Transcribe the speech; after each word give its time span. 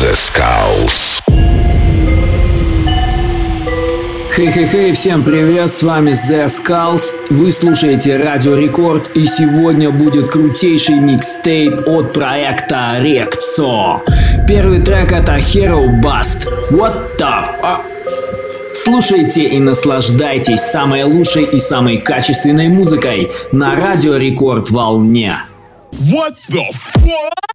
The 0.00 0.12
Skulls. 0.12 1.20
Хей-хей-хей, 4.30 4.92
всем 4.92 5.24
привет, 5.24 5.72
с 5.72 5.82
вами 5.82 6.12
The 6.12 6.46
Skulls, 6.46 7.02
вы 7.30 7.50
слушаете 7.50 8.16
Радио 8.16 8.54
Рекорд 8.54 9.10
и 9.16 9.26
сегодня 9.26 9.90
будет 9.90 10.30
крутейший 10.30 11.00
микстейп 11.00 11.88
от 11.88 12.12
проекта 12.12 12.98
Рекцо. 13.00 14.00
Первый 14.46 14.80
трек 14.82 15.10
это 15.10 15.36
Hero 15.38 15.84
Bust, 16.00 16.46
What 16.70 17.18
the 17.18 17.60
fuck? 17.60 17.80
Слушайте 18.74 19.48
и 19.48 19.58
наслаждайтесь 19.58 20.60
самой 20.60 21.02
лучшей 21.02 21.42
и 21.42 21.58
самой 21.58 21.98
качественной 21.98 22.68
музыкой 22.68 23.32
на 23.50 23.74
Радио 23.74 24.16
Рекорд 24.16 24.70
волне. 24.70 25.38
What 25.90 26.36
the 26.48 26.70
fuck? 26.72 27.47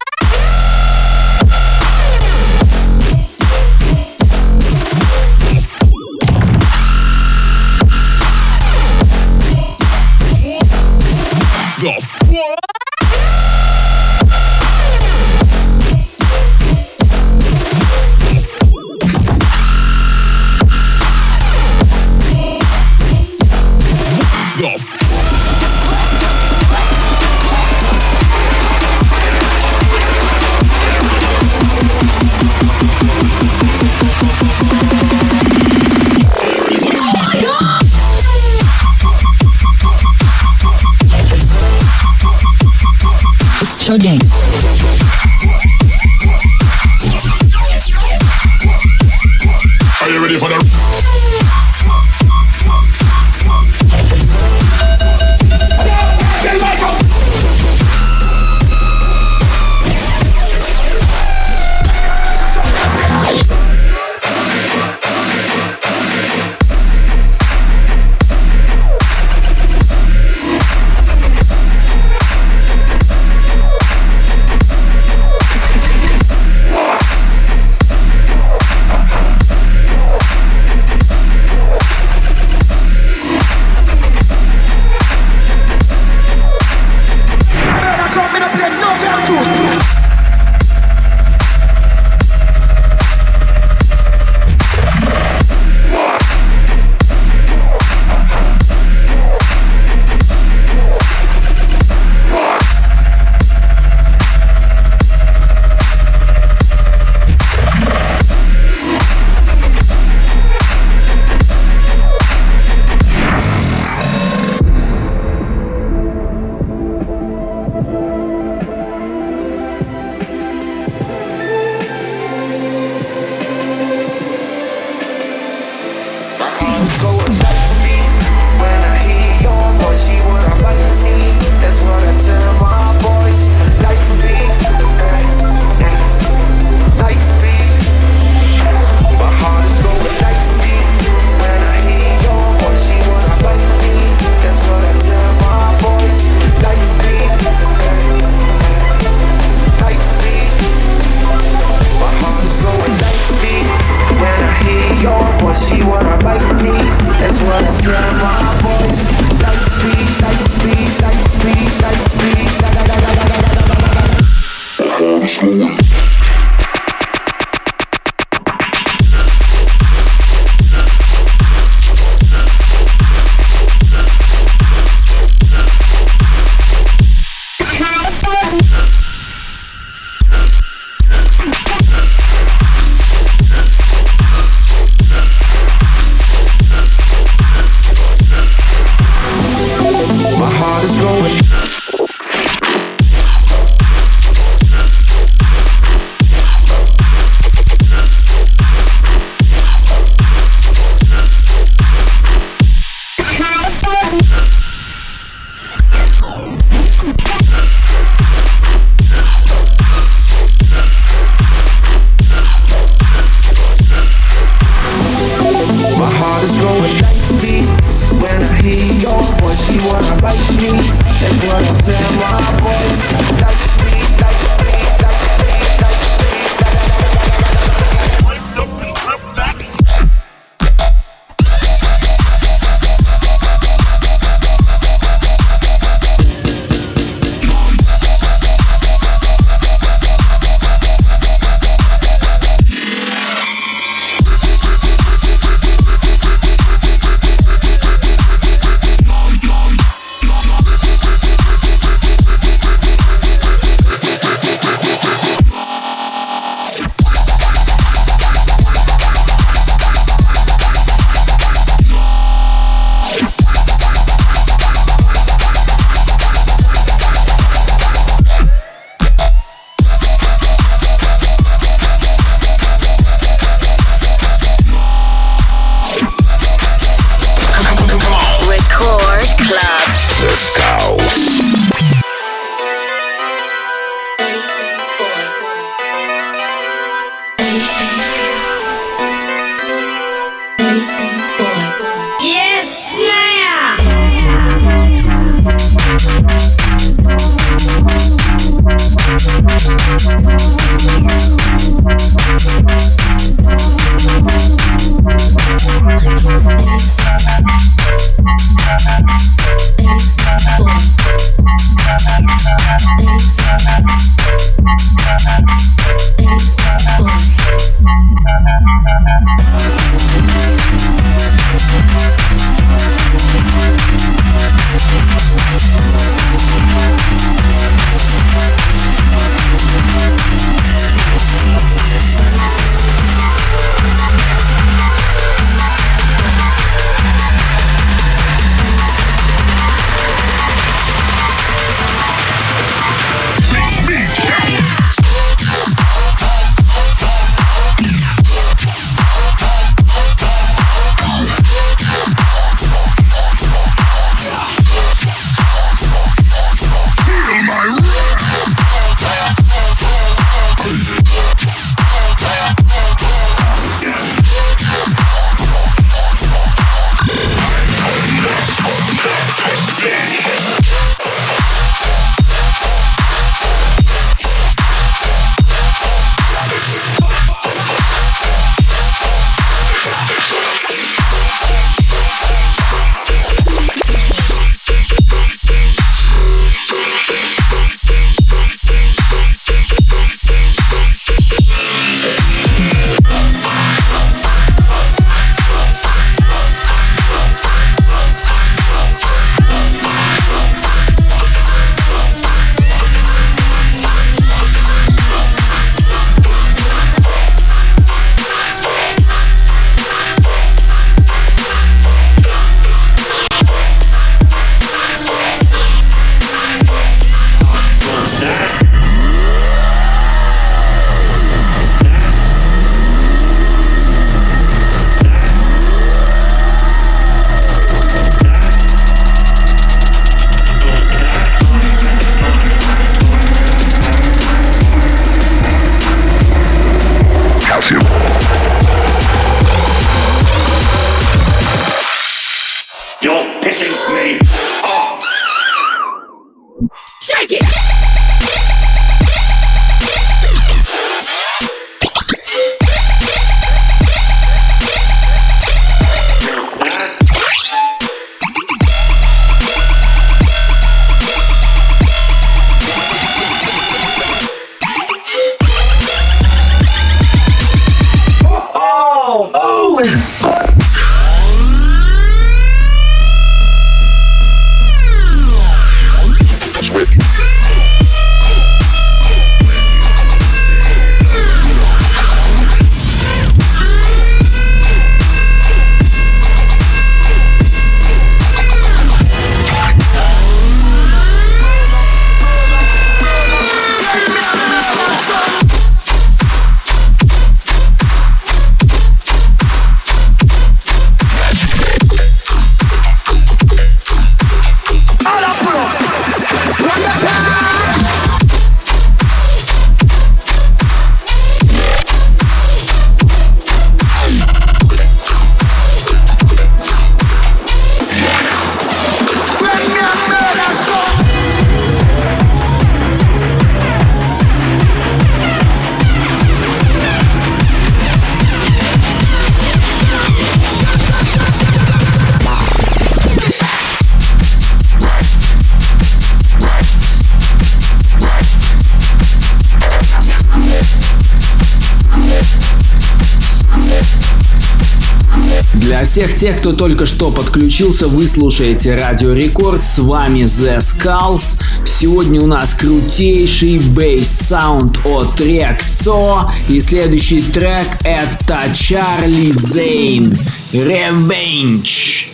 Всех 545.84 546.16
тех, 546.16 546.38
кто 546.38 546.52
только 546.52 546.86
что 546.86 547.10
подключился, 547.10 547.88
вы 547.88 548.06
слушаете 548.06 548.74
Радио 548.74 549.12
Рекорд. 549.12 549.62
С 549.62 549.78
вами 549.78 550.20
The 550.20 550.58
Skulls. 550.58 551.40
Сегодня 551.66 552.20
у 552.20 552.26
нас 552.26 552.54
крутейший 552.54 553.58
бейс-саунд 553.58 554.78
от 554.84 555.20
Рекцо. 555.20 556.30
И 556.48 556.60
следующий 556.60 557.22
трек 557.22 557.66
это 557.82 558.40
Чарли 558.54 559.32
Зейн. 559.32 560.16
Revenge. 560.52 562.13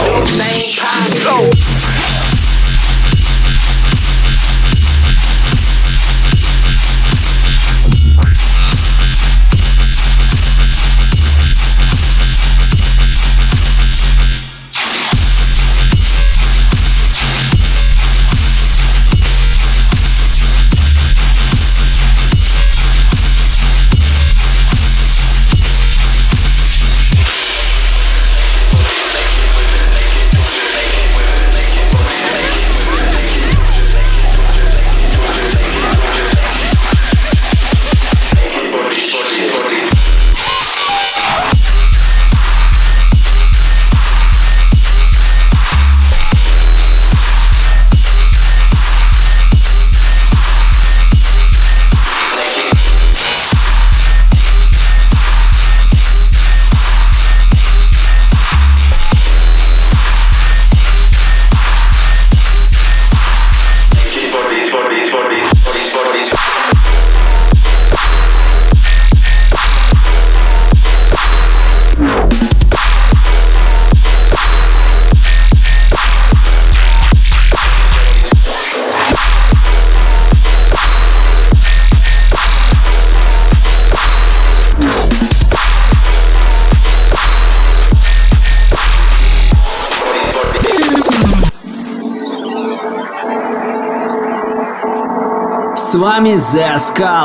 The 0.00 0.26
Skulls. 0.26 1.79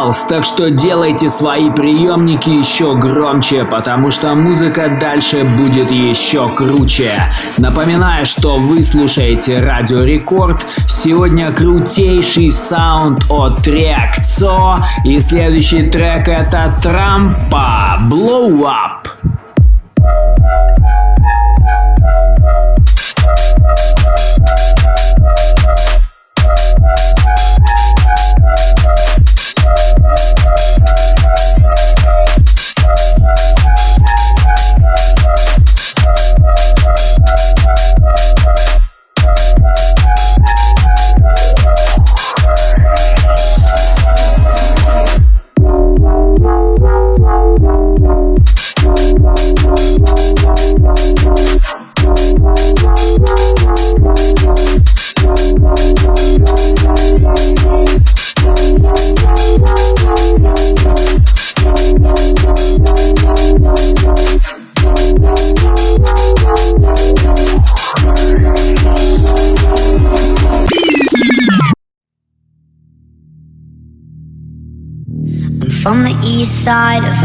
Skulls, 0.06 0.28
так 0.28 0.46
что 0.46 0.70
делайте 0.70 1.30
свои 1.30 1.70
приемники 1.70 2.50
еще 2.50 2.96
громче, 2.96 3.66
потому 3.66 4.12
что 4.12 4.36
музыка 4.36 4.98
дальше 5.00 5.44
будет 5.44 5.92
еще 5.92 6.48
круче. 6.50 7.12
Напоминаю, 7.58 8.26
что 8.26 8.56
вы 8.56 8.84
слушаете 8.84 9.60
Радио 9.60 10.04
Рекорд. 10.04 10.66
Сегодня 10.88 11.52
крутейший 11.52 12.52
саунд 12.52 13.26
от 13.30 13.66
Реакцо. 13.68 14.86
И 15.04 15.20
следующий 15.20 15.84
трек 15.84 16.28
это 16.28 16.78
Трампа 16.82 18.00
Blow 18.10 18.64
Up. 18.64 19.35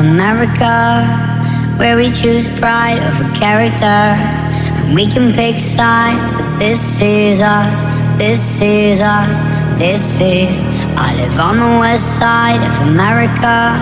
America, 0.00 1.04
where 1.78 1.96
we 1.96 2.10
choose 2.10 2.48
pride 2.58 2.98
over 2.98 3.24
character. 3.34 4.00
And 4.80 4.94
we 4.94 5.06
can 5.06 5.32
pick 5.32 5.60
sides, 5.60 6.30
but 6.36 6.58
this 6.58 7.00
is 7.00 7.40
us, 7.40 7.82
this 8.18 8.60
is 8.60 9.00
us, 9.00 9.42
this 9.78 10.20
is. 10.20 10.50
I 10.96 11.14
live 11.16 11.38
on 11.38 11.56
the 11.58 11.78
west 11.78 12.16
side 12.18 12.60
of 12.60 12.88
America, 12.88 13.76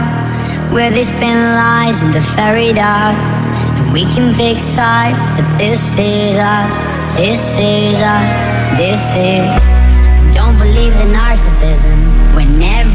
where 0.74 0.90
they 0.90 1.04
spin 1.04 1.38
lies 1.54 2.02
into 2.02 2.20
fairy 2.34 2.72
dust. 2.72 3.40
And 3.78 3.92
we 3.92 4.04
can 4.04 4.34
pick 4.34 4.58
sides, 4.58 5.18
but 5.36 5.46
this 5.58 5.96
is 5.98 6.36
us, 6.36 6.72
this 7.16 7.56
is 7.58 7.98
us, 8.02 8.30
this 8.76 9.02
is. 9.16 9.46
I 9.46 10.30
Don't 10.34 10.58
believe 10.58 10.92
the 10.94 11.06
when 11.06 11.37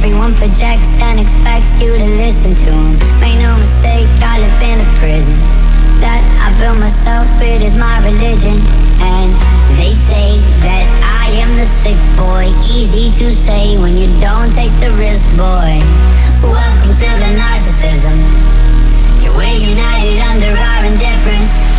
everyone 0.04 0.36
projects 0.36 1.00
and 1.00 1.18
expects 1.18 1.80
you 1.80 1.98
to 1.98 2.04
listen 2.04 2.54
to 2.54 2.66
them. 2.66 3.00
Make 3.22 3.40
no 3.40 3.56
mistake, 3.56 4.04
I 4.20 4.36
live 4.44 4.60
in 4.60 4.84
a 4.84 4.90
prison 5.00 5.32
that 6.04 6.20
I 6.44 6.52
built 6.60 6.76
myself. 6.78 7.24
It 7.40 7.62
is 7.64 7.74
my 7.74 8.04
religion, 8.04 8.60
and 9.00 9.32
they 9.80 9.96
say 9.96 10.44
that 10.60 10.84
I 11.24 11.32
am 11.40 11.56
the 11.56 11.64
sick 11.64 11.96
boy. 12.20 12.52
Easy 12.68 13.16
to 13.24 13.32
say 13.32 13.80
when 13.80 13.96
you 13.96 14.12
don't 14.20 14.52
take 14.52 14.76
the 14.84 14.92
risk, 15.00 15.24
boy. 15.40 15.80
Welcome 16.44 16.92
to 17.00 17.10
the 17.24 17.32
narcissism. 17.40 18.20
We're 19.40 19.56
united 19.56 20.20
under 20.20 20.52
our 20.52 20.84
indifference. 20.84 21.73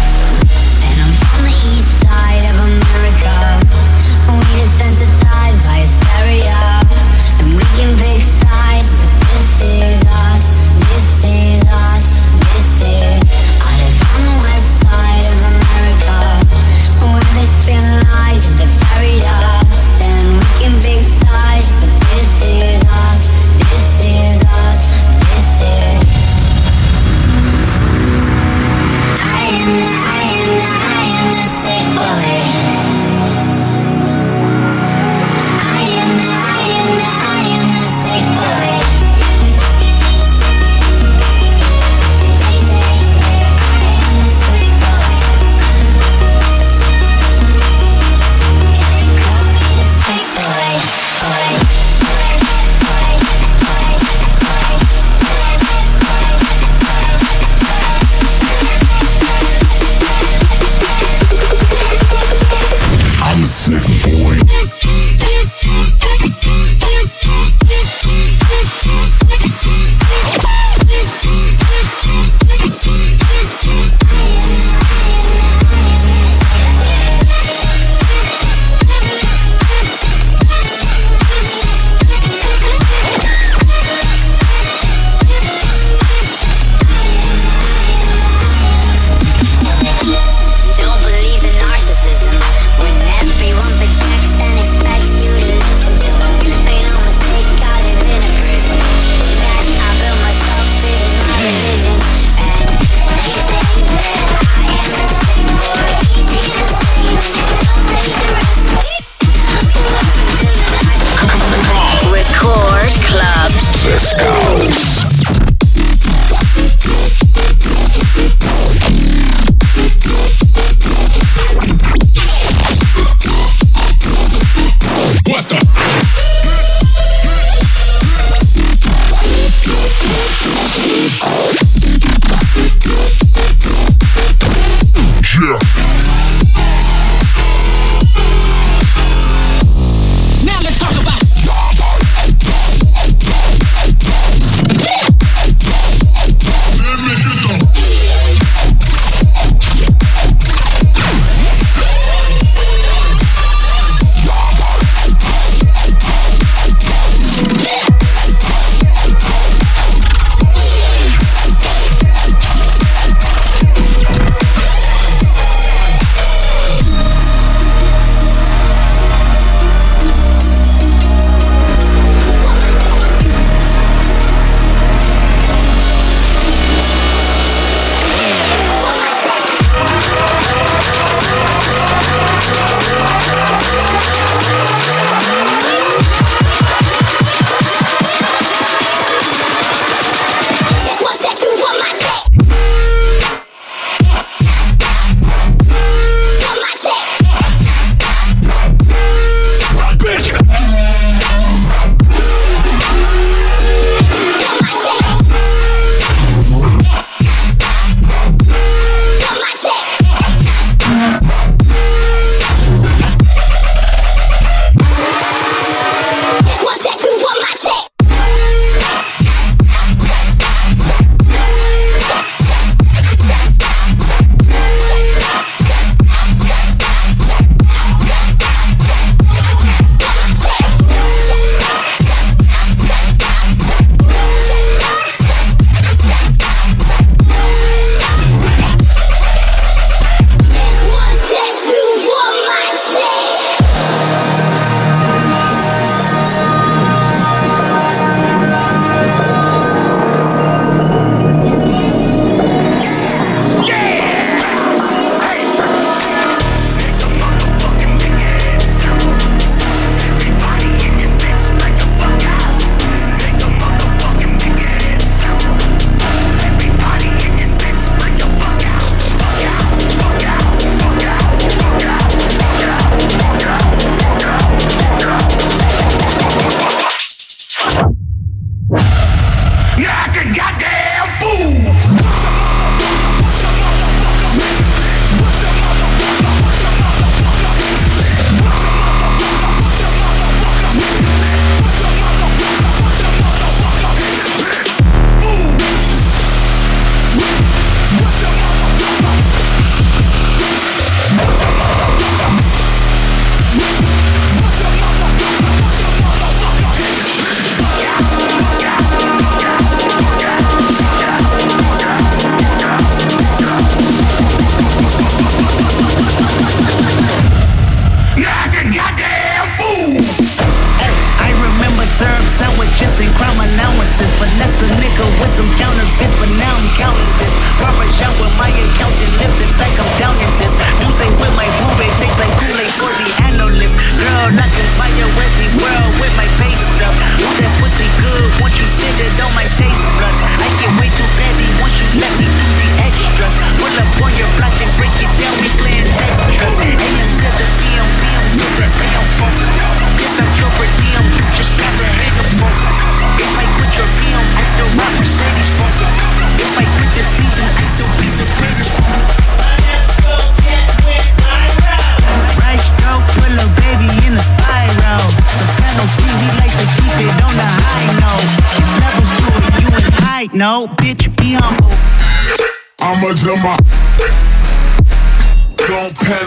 House. 114.55 115.04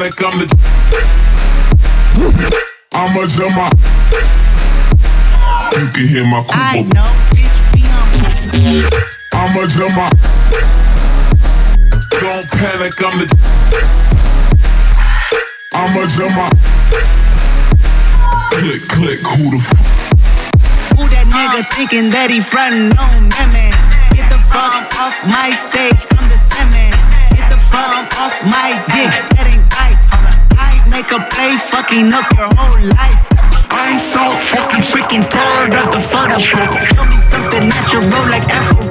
like 0.08 0.24
I'm 0.24 0.40
the. 0.40 0.48
I'm 2.96 3.12
a 3.12 3.28
drummer. 3.28 3.68
You 5.76 5.88
can 5.92 6.08
hear 6.08 6.24
my 6.24 6.40
Cooper. 6.48 6.56
I 6.56 6.88
know, 6.96 7.12
bitch, 7.36 7.60
be 7.76 7.84
humble. 7.84 8.24
I'm 9.36 9.52
a 9.52 9.68
drummer. 9.68 10.08
Don't 12.24 12.48
panic, 12.56 12.96
I'm 13.04 13.20
the. 13.20 13.28
I'm 15.76 15.92
a 15.92 16.08
drummer. 16.16 16.48
Click, 18.56 18.80
click, 18.88 19.20
who 19.28 19.44
the 19.52 19.60
f? 19.60 19.76
Who 20.96 21.04
that 21.12 21.28
nigga 21.28 21.68
uh, 21.68 21.76
thinking 21.76 22.10
that 22.12 22.32
he 22.32 22.40
frontin' 22.40 22.96
on 22.96 23.28
me? 23.28 23.36
man? 23.52 23.76
Get 24.16 24.32
the 24.32 24.40
fuck 24.48 24.72
uh, 24.72 25.04
off 25.04 25.20
my 25.28 25.52
stage, 25.52 26.00
I'm 26.16 26.30
the 26.32 26.40
semen. 26.40 26.96
Get 27.36 27.52
the 27.52 27.60
fuck 27.68 27.92
uh, 27.92 28.24
off 28.24 28.36
my 28.48 28.80
dick, 28.88 29.12
that 29.36 29.52
ain't 29.52 29.67
make 30.98 31.12
a 31.12 31.22
play, 31.30 31.56
fucking 31.58 32.12
up 32.12 32.26
your 32.34 32.50
whole 32.58 32.82
life. 32.98 33.22
I'm 33.70 34.00
so 34.00 34.34
fucking 34.50 34.82
freaking 34.82 35.30
tired 35.30 35.76
of 35.78 35.94
the 35.94 36.02
Photoshop. 36.02 36.74
Show 36.90 37.06
me 37.06 37.18
something 37.22 37.70
natural 37.70 38.26
like 38.26 38.50
Afro 38.50 38.82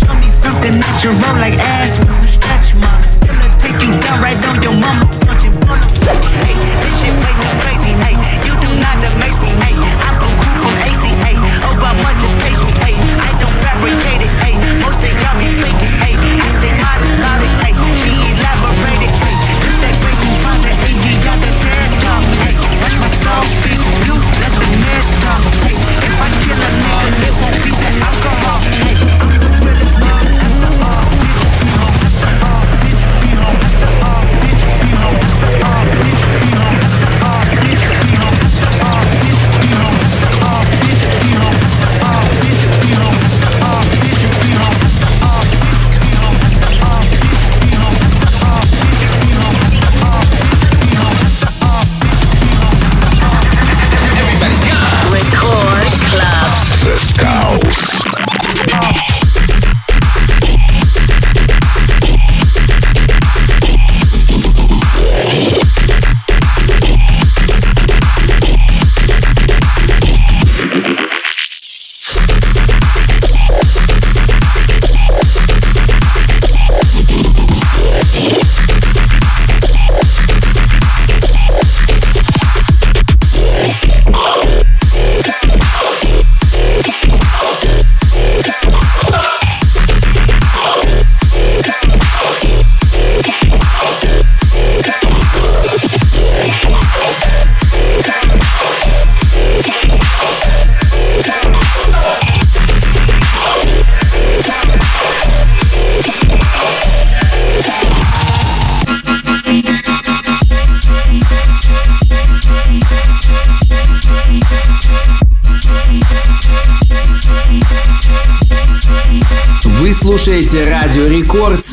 Show 0.00 0.14
me 0.16 0.28
something 0.28 0.80
natural 0.80 1.14
like 1.36 1.60
ass 1.60 1.98
with 1.98 2.10
some 2.10 2.26
stretch 2.26 2.74
marks. 2.80 3.20
Still 3.20 3.36
take 3.60 3.76
you 3.84 3.92
down 4.00 4.22
right 4.24 4.40
on 4.48 4.62
your 4.62 4.72
mama. 4.72 5.04
Don't 5.28 5.44
you 5.44 5.52
wanna 5.68 5.88
Hey, 6.40 6.56
this 6.80 6.94
shit 7.04 7.12
makes 7.20 7.40
me 7.44 7.52
crazy. 7.60 7.92
Hey, 8.04 8.16
you 8.48 8.54
do 8.56 8.70
not 8.80 8.96
that 9.04 9.14
makes 9.20 9.38
me 9.44 9.52
hate. 9.60 10.17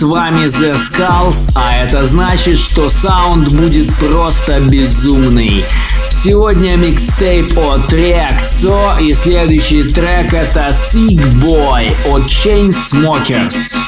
вами 0.05 0.45
The 0.45 0.75
Skulls, 0.75 1.49
а 1.55 1.77
это 1.77 2.05
значит, 2.05 2.57
что 2.57 2.89
саунд 2.89 3.51
будет 3.51 3.93
просто 3.97 4.59
безумный. 4.59 5.65
Сегодня 6.09 6.75
микстейп 6.75 7.57
от 7.57 7.91
Реакцо 7.91 8.97
и 8.99 9.13
следующий 9.13 9.83
трек 9.83 10.33
это 10.33 10.75
Sick 10.91 11.19
Boy 11.41 11.91
от 12.07 12.23
Chainsmokers. 12.23 13.49
Smokers. 13.49 13.84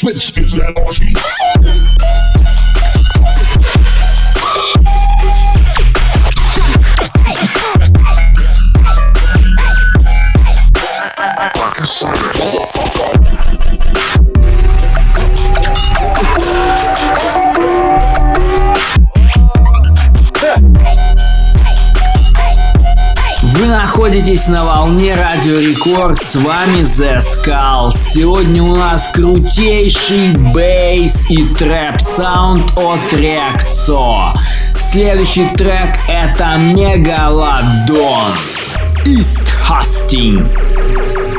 Switch 0.00 0.38
is 0.38 0.52
that 0.52 0.78
all 0.78 0.90
she? 0.92 2.39
Находитесь 24.20 24.48
на 24.48 24.64
волне 24.64 25.14
Радио 25.14 25.58
Рекорд, 25.58 26.22
с 26.22 26.34
вами 26.34 26.82
The 26.82 27.20
Skull. 27.20 27.90
Сегодня 27.96 28.62
у 28.62 28.76
нас 28.76 29.08
крутейший 29.14 30.36
бейс 30.52 31.30
и 31.30 31.46
трэп 31.54 32.00
саунд 32.00 32.70
от 32.76 33.00
Рекцо. 33.14 34.34
Следующий 34.78 35.48
трек 35.56 35.96
это 36.06 36.56
Мегалодон. 36.58 38.34
East 39.06 39.40
Husting. 39.66 41.29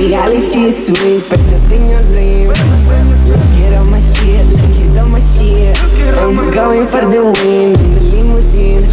Reality 0.00 0.60
is 0.64 0.86
sweet, 0.86 1.28
better 1.28 1.58
than 1.68 1.90
your 1.90 2.02
dream. 2.08 2.48
Look 2.48 2.56
at 2.56 3.72
all 3.76 3.84
my 3.84 4.00
shit, 4.00 4.46
look 4.46 4.60
at 4.60 4.98
all 4.98 5.08
my 5.08 5.20
shit. 5.20 5.76
I'm 6.16 6.50
going 6.50 6.86
for 6.88 7.04
the 7.04 7.22
win 7.24 7.76
in 7.76 7.94
the 7.94 8.00
limousine. 8.12 8.88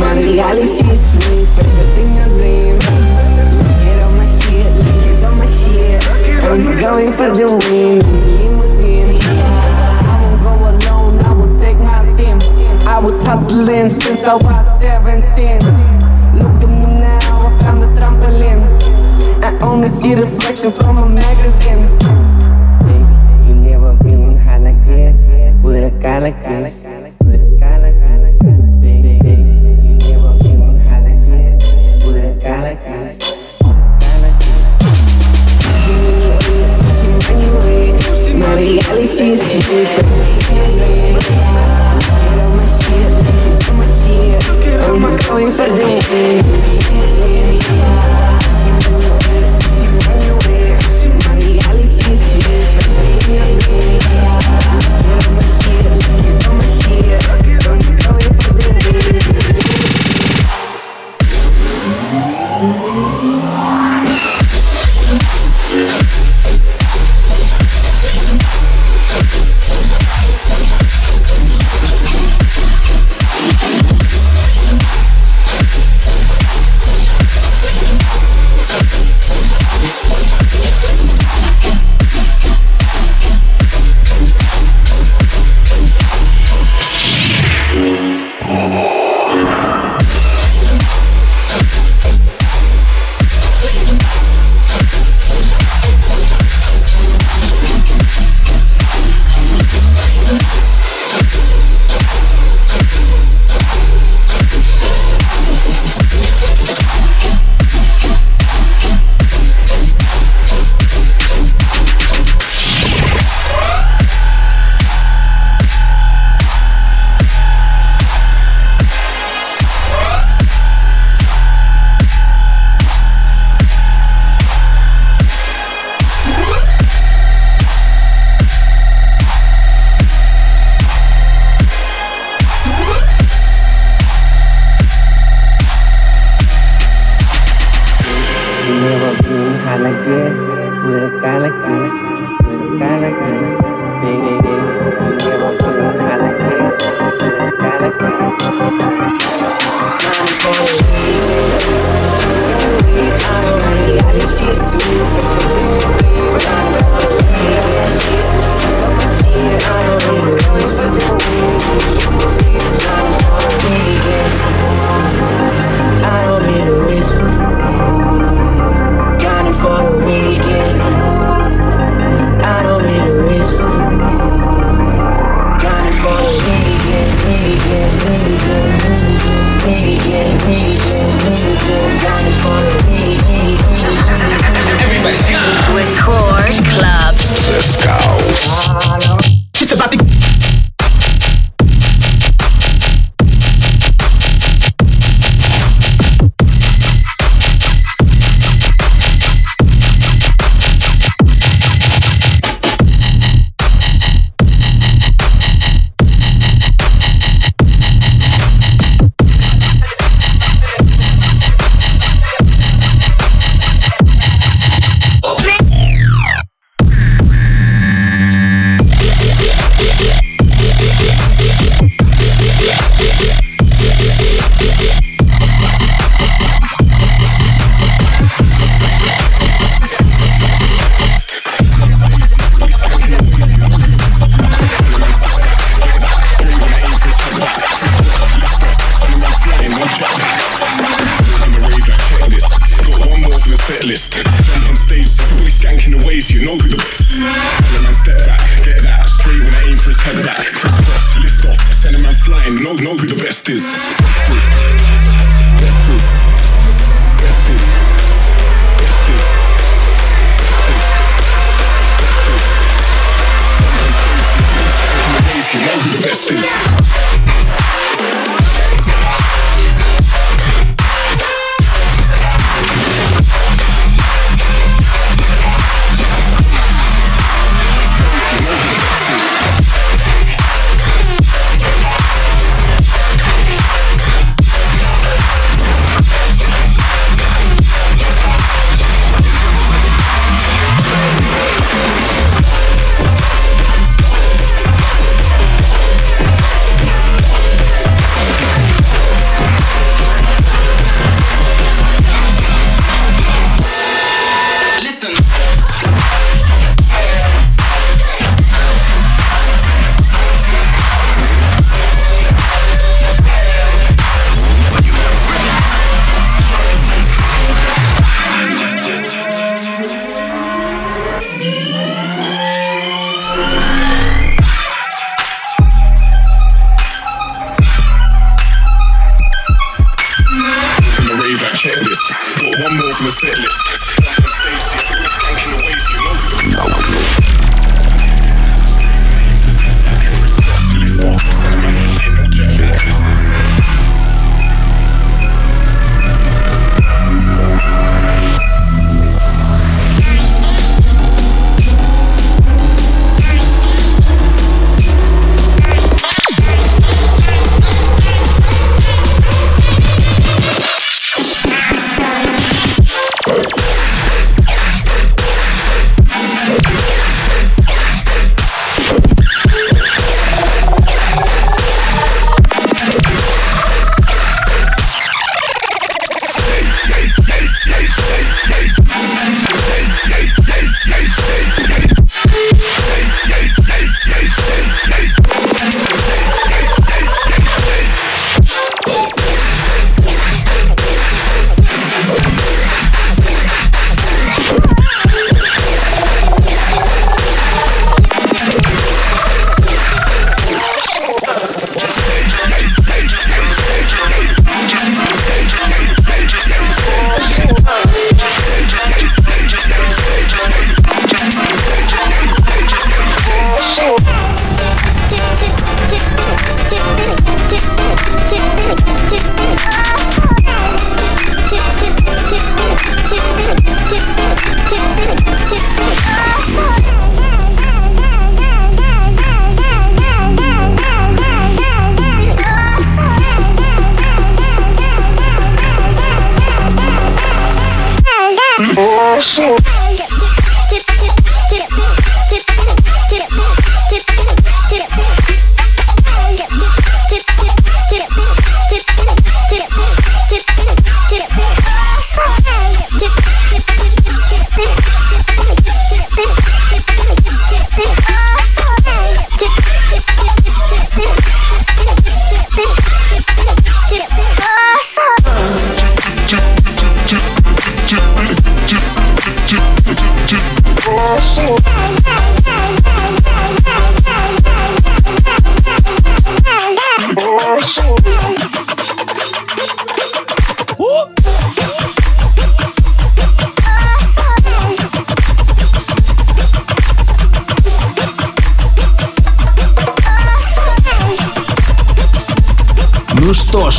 My 0.00 0.12
reality 0.18 0.90
is 0.90 1.02
sweet, 1.12 1.46
better 1.54 1.86
than 1.94 2.08
your 2.18 2.28
dream. 2.34 2.74
Look 2.82 3.82
at 3.90 3.98
all 4.02 4.12
my 4.18 4.26
shit, 4.42 4.70
look 4.82 5.06
at 5.06 5.24
all 5.24 5.36
my 5.38 5.46
shit. 5.46 6.02
I'm 6.42 6.62
going 6.82 7.10
for 7.14 7.30
the 7.30 7.46
win 7.62 8.02
in 8.02 8.20
the 8.20 8.30
limousine. 8.42 9.22
I 9.22 10.18
won't 10.22 10.42
go 10.42 10.52
alone, 10.74 11.14
I 11.20 11.32
will 11.32 11.54
take 11.60 11.78
my 11.78 12.02
team. 12.16 12.38
I 12.86 12.98
was 12.98 13.22
hustling 13.22 13.90
since 13.90 14.24
I 14.24 14.34
was 14.34 14.80
17. 14.80 15.75
Only 19.62 19.88
see 19.88 20.14
the 20.14 20.22
reflection 20.22 20.70
from 20.72 20.98
a 20.98 21.08
magazine. 21.08 21.82
You 23.46 23.54
never 23.54 23.94
been 23.94 24.36
high 24.36 24.58
like 24.58 24.84
this 24.84 25.16
with 25.62 25.84
a 25.84 25.90
guy 26.00 26.18
like 26.18 26.42
this. 26.44 26.85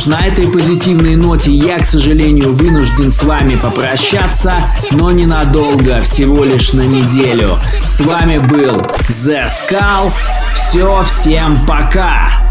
На 0.04 0.26
этой 0.26 0.46
позитивной 0.46 1.16
ноте 1.16 1.50
я, 1.50 1.78
к 1.78 1.84
сожалению, 1.86 2.52
вынужден 2.52 3.10
с 3.10 3.22
вами 3.22 3.56
попрощаться, 3.56 4.56
но 4.90 5.10
ненадолго, 5.10 6.02
всего 6.02 6.44
лишь 6.44 6.74
на 6.74 6.82
неделю. 6.82 7.58
С 7.82 8.00
вами 8.00 8.36
был 8.36 8.76
The 9.08 9.48
Skulls. 9.48 10.28
Все, 10.52 11.02
всем 11.02 11.64
пока! 11.66 12.42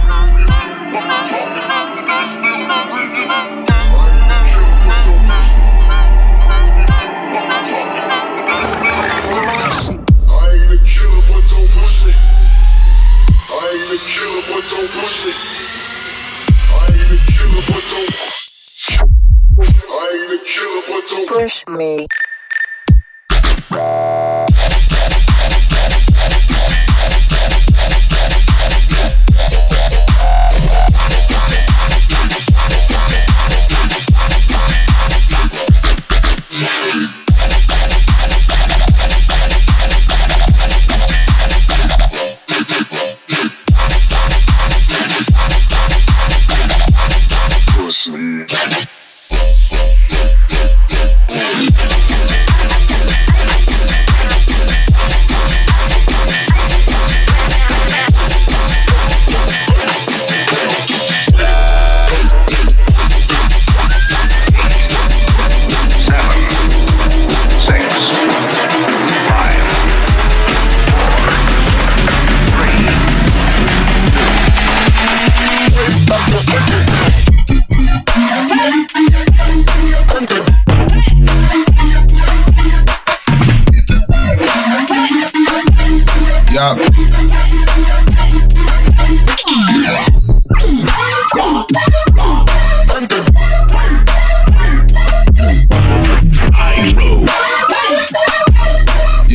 push 14.88 15.26
me. 15.26 15.57
Squadron. 17.62 18.28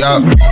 Yeah. 0.03 0.43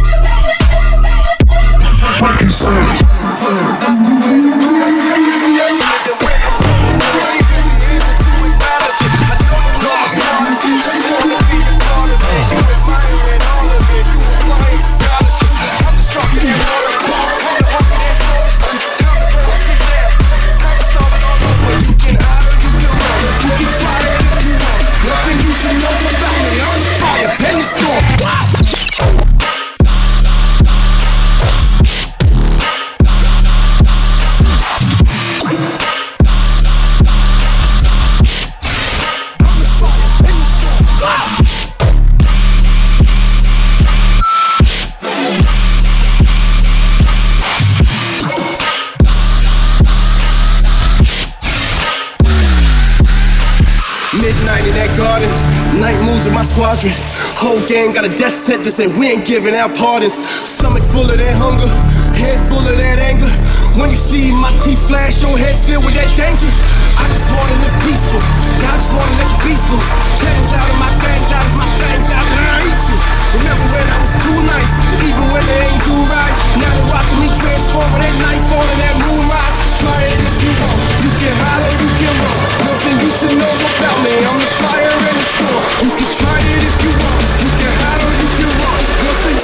Whole 57.40 57.64
gang 57.64 57.96
got 57.96 58.04
a 58.04 58.12
death 58.20 58.36
sentence 58.36 58.84
and 58.84 58.92
we 59.00 59.08
ain't 59.08 59.24
giving 59.24 59.56
out 59.56 59.72
pardons. 59.72 60.20
Stomach 60.44 60.84
full 60.92 61.08
of 61.08 61.16
that 61.16 61.32
hunger, 61.40 61.72
head 62.12 62.36
full 62.52 62.60
of 62.60 62.76
that 62.76 63.00
anger. 63.00 63.32
When 63.80 63.88
you 63.88 63.96
see 63.96 64.28
my 64.28 64.52
teeth 64.60 64.76
flash, 64.84 65.24
your 65.24 65.32
head 65.40 65.56
filled 65.56 65.88
with 65.88 65.96
that 65.96 66.12
danger. 66.20 66.52
I 67.00 67.08
just 67.08 67.24
wanna 67.32 67.56
live 67.64 67.72
peaceful, 67.80 68.20
but 68.20 68.64
I 68.68 68.76
just 68.76 68.92
wanna 68.92 69.16
let 69.16 69.28
the 69.32 69.38
beast 69.40 69.64
loose. 69.72 69.88
Change 70.20 70.52
out 70.52 70.68
of 70.68 70.78
my 70.84 70.92
things, 71.00 71.32
out 71.32 71.40
of 71.40 71.56
my 71.56 71.64
fangs, 71.80 72.12
out 72.12 72.28
and 72.28 72.44
I 72.44 72.60
eat 72.60 72.82
you. 72.92 72.98
Remember 73.40 73.66
when 73.72 73.86
I 73.88 73.96
was 74.04 74.14
too 74.20 74.38
nice, 74.44 74.72
even 75.00 75.24
when 75.32 75.44
they 75.48 75.60
ain't 75.64 75.80
do 75.88 75.96
right. 76.12 76.34
Now 76.60 76.68
they're 76.76 76.92
watching 76.92 77.24
me 77.24 77.28
transform 77.40 77.88
with 77.88 78.04
that 78.04 78.20
on 78.52 78.66
and 78.68 78.80
that 78.84 78.94
moonrise. 79.00 79.56
Try 79.80 80.12
it 80.12 80.20
if 80.20 80.36
you 80.44 80.52
want. 80.60 80.76
You 81.00 81.10
can 81.16 81.32
hide 81.40 81.64
or 81.64 81.74
you 81.80 81.88
can 82.04 82.14
run. 82.20 82.36
Nothing 82.68 82.96
you 83.00 83.10
should 83.16 83.32
know 83.32 83.48
about 83.48 83.96
me. 84.04 84.12
I'm 84.28 84.36
the 84.36 84.50
fire 84.60 84.92
in 84.92 85.14
the 85.16 85.24
storm. 85.24 85.64
You 85.88 85.90
can 85.96 86.10
try 86.12 86.36
it 86.36 86.62
if 86.68 86.76
you 86.84 86.92
want. 87.00 87.29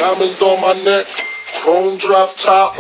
Diamonds 0.07 0.41
on 0.41 0.61
my 0.61 0.73
neck, 0.85 1.05
chrome 1.65 1.97
drop 1.97 2.37
top. 2.37 2.77